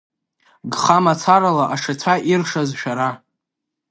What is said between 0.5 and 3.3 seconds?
Гха мацарала ашацәа иршаз шәара.